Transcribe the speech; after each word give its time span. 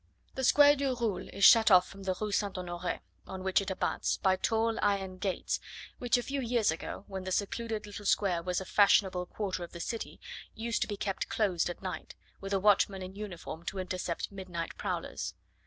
The 0.33 0.43
Square 0.43 0.77
du 0.77 0.95
Roule 0.95 1.29
is 1.29 1.45
shut 1.45 1.69
off 1.69 1.87
from 1.87 2.01
the 2.01 2.15
Rue 2.19 2.31
St. 2.31 2.57
Honore, 2.57 3.01
on 3.27 3.43
which 3.43 3.61
it 3.61 3.69
abuts, 3.69 4.17
by 4.17 4.35
tall 4.35 4.79
iron 4.81 5.19
gates, 5.19 5.59
which 5.99 6.17
a 6.17 6.23
few 6.23 6.41
years 6.41 6.71
ago, 6.71 7.03
when 7.05 7.23
the 7.23 7.31
secluded 7.31 7.85
little 7.85 8.07
square 8.07 8.41
was 8.41 8.59
a 8.59 8.65
fashionable 8.65 9.27
quarter 9.27 9.63
of 9.63 9.73
the 9.73 9.79
city, 9.79 10.19
used 10.55 10.81
to 10.81 10.87
be 10.87 10.97
kept 10.97 11.29
closed 11.29 11.69
at 11.69 11.83
night, 11.83 12.15
with 12.39 12.51
a 12.51 12.59
watchman 12.59 13.03
in 13.03 13.13
uniform 13.13 13.61
to 13.65 13.77
intercept 13.77 14.31
midnight 14.31 14.75
prowlers. 14.75 15.35